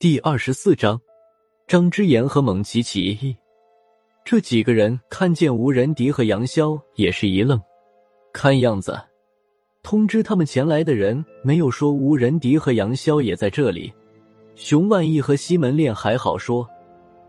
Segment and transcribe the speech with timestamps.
[0.00, 0.98] 第二十四章，
[1.66, 3.36] 张之言和蒙奇奇。
[4.24, 7.60] 这几个人看见吴仁迪和杨潇，也是一愣。
[8.32, 8.98] 看样子，
[9.82, 13.92] 通知他们前来的人没有说吴仁迪和杨潇也在这里。
[14.54, 16.66] 熊万义和西门烈还好说，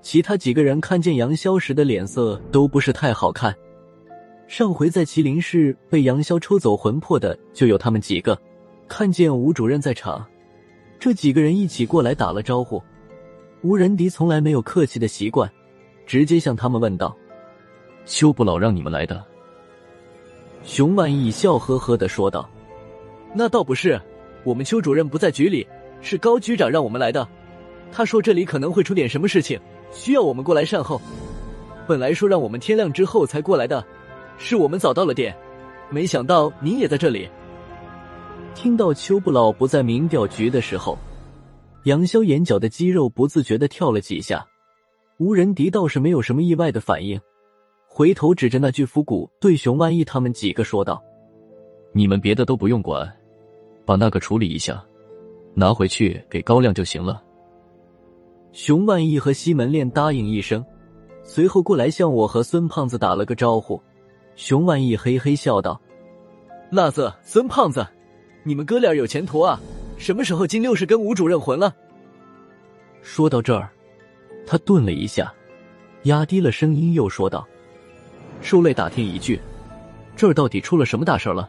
[0.00, 3.52] 其他几个人看见杨潇时的脸色都不是太好看。
[4.46, 8.40] 上回在麒麟市被杨潇抽走魂魄的就有他们几个，
[8.86, 10.24] 看见吴主任在场，
[11.02, 12.80] 这几个人一起过来打了招呼。
[13.62, 15.50] 吴仁迪从来没有客气的习惯，
[16.06, 17.12] 直接向他们问道
[18.06, 19.20] ：“邱不老让你们来的？”
[20.62, 22.48] 熊万义笑呵呵的说道
[23.34, 24.00] ：“那倒不是，
[24.44, 25.66] 我们邱主任不在局里，
[26.00, 27.26] 是高局长让我们来的。
[27.90, 29.58] 他说这里可能会出点什么事情，
[29.90, 31.02] 需要我们过来善后。
[31.84, 33.84] 本来说让我们天亮之后才过来的，
[34.38, 35.36] 是我们早到了点，
[35.90, 37.28] 没想到您也在这里。”
[38.54, 40.96] 听到邱不老不在民调局的时候，
[41.84, 44.46] 杨潇眼角的肌肉不自觉的跳了几下。
[45.18, 47.20] 吴仁迪倒是没有什么意外的反应。
[47.86, 51.02] 回头指着那具腐骨，对熊万义他们几个说道
[51.92, 53.10] ：“你们别的都不用管，
[53.84, 54.82] 把那个处理一下，
[55.54, 57.22] 拿回去给高亮就行了。”
[58.52, 60.64] 熊万义和西门烈答应一声，
[61.22, 63.80] 随后过来向我和孙胖子打了个招呼。
[64.34, 65.80] 熊万义嘿嘿笑道
[66.72, 67.86] ：“辣子，孙胖子，
[68.44, 69.60] 你们哥俩有前途啊！
[69.98, 71.74] 什么时候进六是跟吴主任混了？”
[73.02, 73.68] 说到这儿，
[74.46, 75.32] 他顿了一下，
[76.04, 77.46] 压低了声音又说道。
[78.40, 79.40] 受累打听一句，
[80.16, 81.48] 这儿到底出了什么大事了？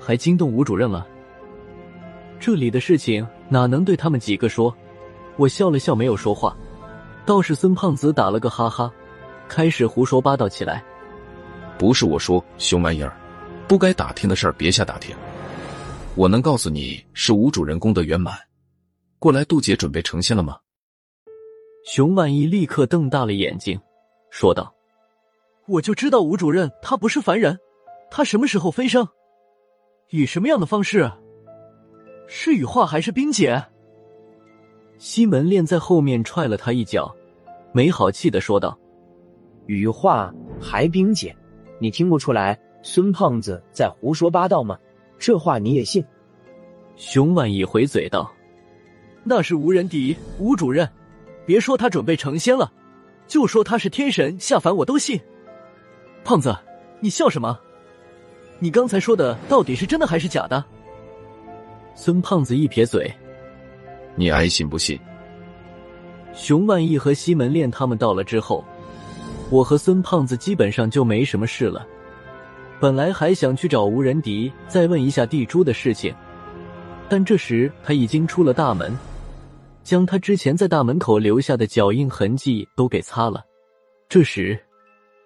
[0.00, 1.06] 还惊动吴主任了？
[2.40, 4.74] 这里的事情哪能对他们几个说？
[5.36, 6.56] 我笑了笑，没有说话。
[7.24, 8.92] 倒是孙胖子打了个哈哈，
[9.48, 10.84] 开始胡说八道起来。
[11.78, 13.16] 不是我说，熊玩意儿，
[13.66, 15.16] 不该打听的事儿别瞎打听。
[16.16, 18.38] 我能告诉你是吴主人功德圆满，
[19.18, 20.56] 过来渡劫准备成仙了吗？
[21.84, 23.76] 熊万一立刻瞪大了眼睛，
[24.30, 24.72] 说道。
[25.66, 27.58] 我就知道吴主任他不是凡人，
[28.12, 29.08] 他什么时候飞升？
[30.10, 31.10] 以什么样的方式？
[32.28, 33.60] 是羽化还是冰解？
[34.98, 37.12] 西门烈在后面踹了他一脚，
[37.72, 38.78] 没好气的说道
[39.66, 41.36] ：“羽化还冰解？
[41.80, 44.78] 你听不出来孙胖子在胡说八道吗？
[45.24, 46.04] 这话你也信？”
[46.96, 48.30] 熊万义回嘴道
[49.24, 50.86] ：“那是无人敌，吴主任，
[51.46, 52.70] 别说他准备成仙了，
[53.26, 55.18] 就说他是天神下凡，我都信。”
[56.24, 56.54] 胖子，
[57.00, 57.58] 你笑什么？
[58.58, 60.62] 你刚才说的到底是真的还是假的？
[61.94, 63.10] 孙胖子一撇嘴
[64.16, 65.00] ：“你爱信不信。”
[66.34, 68.62] 熊万义和西门烈他们到了之后，
[69.50, 71.86] 我和孙胖子基本上就没什么事了。
[72.80, 76.14] 本来还想去找吴仁迪再问一下地珠的事情，
[77.08, 78.96] 但这时他已经出了大门，
[79.82, 83.44] 将他之前在大门口留下的脚印痕迹都给擦了。
[84.08, 84.58] 这时。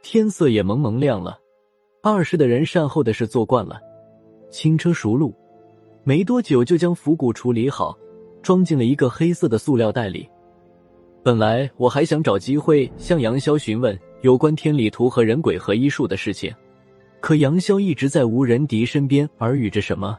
[0.00, 1.36] 天色也蒙蒙亮了，
[2.04, 3.80] 二十的人善后的事做惯了，
[4.48, 5.34] 轻车熟路，
[6.04, 7.98] 没多久就将腐骨处理好，
[8.40, 10.26] 装进了一个黑色的塑料袋里。
[11.24, 16.54] 本来我还想找机会向杨潇询问有关天理图和人鬼合一术的事情，
[17.20, 20.18] 可杨潇一直在吴仁迪身边耳语着什么，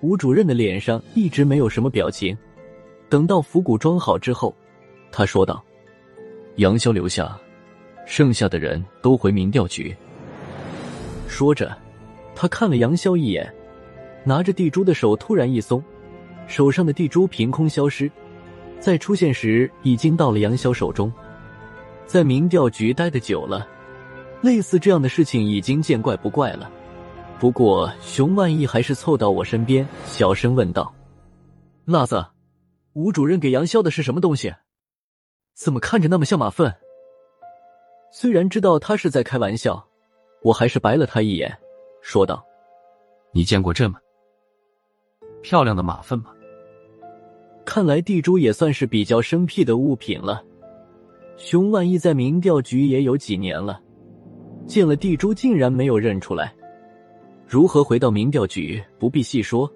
[0.00, 2.36] 吴主任的脸上一直没有什么表情。
[3.08, 4.54] 等到腐骨装好之后，
[5.12, 5.62] 他说道
[6.56, 7.38] ：“杨潇留下。”
[8.06, 9.96] 剩下的人都回民调局。
[11.26, 11.74] 说着，
[12.34, 13.50] 他看了杨潇一眼，
[14.24, 15.82] 拿着地珠的手突然一松，
[16.46, 18.10] 手上的地珠凭空消失，
[18.78, 21.10] 在出现时已经到了杨潇手中。
[22.04, 23.66] 在民调局待的久了，
[24.44, 26.70] 类似这样的事情已经见怪不怪了。
[27.40, 30.94] 不过熊万义还是凑到我身边，小声问道
[31.86, 32.22] ：“辣子，
[32.92, 34.54] 吴主任给杨潇的是什么东西？
[35.54, 36.70] 怎么看着那么像马粪？”
[38.12, 39.82] 虽然知道他是在开玩笑，
[40.42, 41.50] 我还是白了他一眼，
[42.02, 42.44] 说道
[43.32, 43.98] ：“你见过这么
[45.40, 46.26] 漂亮的马粪吗？”
[47.64, 50.44] 看来地珠也算是比较生僻的物品了。
[51.38, 53.80] 熊万一在民调局也有几年了，
[54.66, 56.52] 见了地珠竟然没有认出来。
[57.46, 59.70] 如何回到民调局不必细说，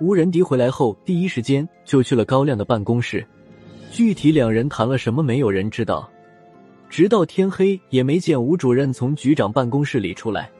[0.00, 3.26] 吴仁迪回来后第一时间就去了高亮的办公室，
[3.90, 6.08] 具体两人谈了什么，没有人知道。
[6.88, 10.50] 直到天黑也没见吴主任从局长办公室里出来。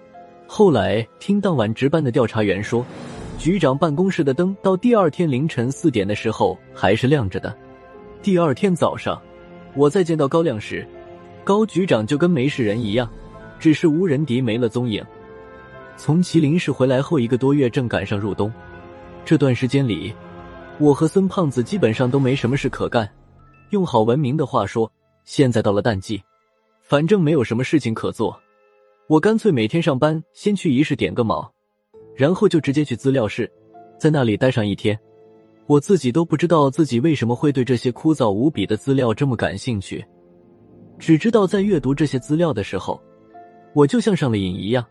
[0.47, 2.85] 后来听当晚值班的调查员说，
[3.39, 7.57] 局长办公室的灯到第二天凌晨四点的时候还是亮着的。
[8.23, 9.21] 第二天早上，
[9.75, 10.85] 我再见到高亮时，
[11.45, 13.09] 高局长就跟没事人一样，
[13.59, 15.05] 只是无人敌没了踪影。
[15.97, 18.53] 从麒麟市回来后一个多月，正赶上入冬，
[19.25, 20.13] 这段时间里，
[20.79, 23.11] 我和孙胖子基本上都没什么事可干。
[23.71, 24.91] 用好文明的话说，
[25.25, 26.23] 现在到了淡季，
[26.83, 28.39] 反正没有什么事情可做，
[29.09, 31.51] 我干脆每天上班先去仪式点个卯，
[32.15, 33.51] 然后就直接去资料室，
[33.99, 34.99] 在那里待上一天。
[35.67, 40.05] 我自己都不知道自己为什么会对这些枯燥无比的资料这么感兴趣，
[40.97, 43.03] 只知道在阅读这些资料的时候，
[43.77, 44.83] 我就像上了瘾一样，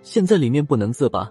[0.00, 1.30] 陷在里面不能自拔。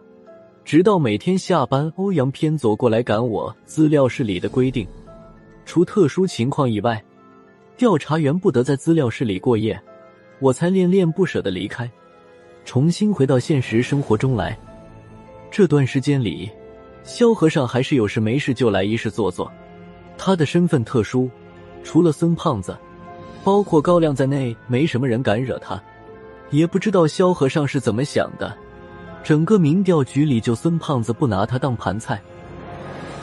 [0.63, 3.51] 直到每天下班，欧阳偏走过来赶我。
[3.65, 4.87] 资料室里的规定，
[5.65, 7.03] 除特殊情况以外，
[7.75, 9.81] 调查员不得在资料室里过夜。
[10.39, 11.89] 我才恋恋不舍的离开，
[12.63, 14.55] 重新回到现实生活中来。
[15.49, 16.47] 这段时间里。
[17.01, 19.51] 萧和尚还是有事没事就来一室坐坐。
[20.15, 21.27] 他的身份特殊，
[21.83, 22.77] 除了孙胖子，
[23.43, 25.81] 包括高亮在内，没什么人敢惹他。
[26.51, 28.57] 也不知道萧和尚是怎么想的，
[29.23, 32.21] 整个民调局里就孙胖子不拿他当盘菜，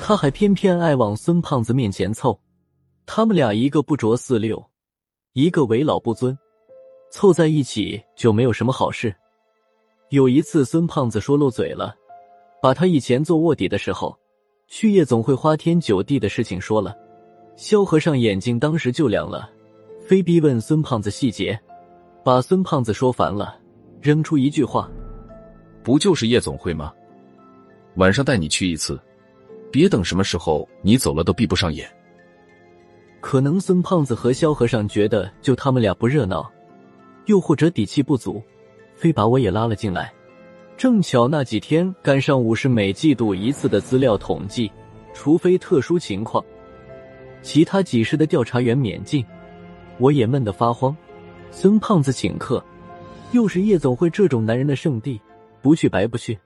[0.00, 2.38] 他还偏偏爱往孙胖子面前凑。
[3.04, 4.64] 他们俩一个不着四六，
[5.32, 6.36] 一个为老不尊，
[7.10, 9.14] 凑在一起就没有什么好事。
[10.10, 11.94] 有一次，孙胖子说漏嘴了。
[12.62, 14.16] 把他以前做卧底的时候，
[14.66, 16.96] 去夜总会花天酒地的事情说了，
[17.54, 19.48] 萧和尚眼睛当时就亮了，
[20.04, 21.56] 非逼问孙胖子细节，
[22.26, 23.56] 把孙胖子说烦了，
[24.02, 24.90] 扔出一句话
[25.84, 26.92] ：“不就是夜总会吗？
[27.98, 29.00] 晚上带你去一次，
[29.70, 31.88] 别等什么时候你走了都闭不上眼。”
[33.22, 36.50] 可能孙胖子和萧和尚觉得就他们俩不热闹，
[37.26, 38.42] 又或者底气不足，
[38.96, 40.12] 非把我也拉了进来。
[40.76, 44.68] 正巧那几天赶上五是每季度一次的资料统计，
[45.14, 46.44] 除非特殊情况，
[47.40, 49.24] 其他几十的调查员免进。
[49.98, 50.94] 我也闷得发慌。
[51.50, 52.62] 孙胖子请客，
[53.32, 55.20] 又是夜总会这种男人的圣地，
[55.62, 56.38] 不去白不去。